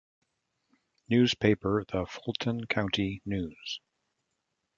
Newspaper: 1.09 1.85
"The 1.87 2.07
Fulton 2.07 2.65
County 2.65 3.21
News" 3.23 3.81